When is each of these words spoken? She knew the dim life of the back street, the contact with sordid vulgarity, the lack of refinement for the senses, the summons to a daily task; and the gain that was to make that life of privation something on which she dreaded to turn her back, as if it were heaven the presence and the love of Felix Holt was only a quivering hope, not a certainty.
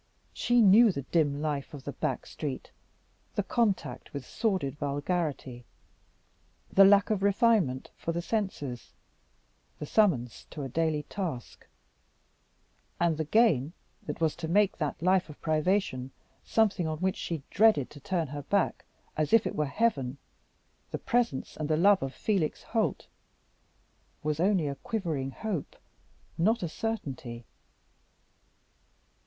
She 0.33 0.61
knew 0.61 0.91
the 0.91 1.03
dim 1.03 1.43
life 1.43 1.75
of 1.75 1.83
the 1.83 1.91
back 1.91 2.25
street, 2.25 2.71
the 3.35 3.43
contact 3.43 4.13
with 4.15 4.25
sordid 4.25 4.75
vulgarity, 4.79 5.63
the 6.73 6.83
lack 6.83 7.11
of 7.11 7.21
refinement 7.21 7.91
for 7.97 8.11
the 8.11 8.19
senses, 8.23 8.93
the 9.77 9.85
summons 9.85 10.47
to 10.49 10.63
a 10.63 10.69
daily 10.69 11.03
task; 11.03 11.67
and 12.99 13.15
the 13.15 13.25
gain 13.25 13.73
that 14.07 14.19
was 14.19 14.35
to 14.37 14.47
make 14.47 14.79
that 14.79 14.99
life 15.03 15.29
of 15.29 15.39
privation 15.39 16.09
something 16.43 16.87
on 16.87 16.97
which 16.97 17.15
she 17.17 17.43
dreaded 17.51 17.91
to 17.91 17.99
turn 17.99 18.25
her 18.29 18.41
back, 18.41 18.85
as 19.15 19.31
if 19.33 19.45
it 19.45 19.55
were 19.55 19.65
heaven 19.67 20.17
the 20.89 20.97
presence 20.97 21.55
and 21.55 21.69
the 21.69 21.77
love 21.77 22.01
of 22.01 22.11
Felix 22.15 22.63
Holt 22.63 23.05
was 24.23 24.39
only 24.39 24.67
a 24.67 24.73
quivering 24.73 25.29
hope, 25.29 25.75
not 26.39 26.63
a 26.63 26.69
certainty. 26.69 27.45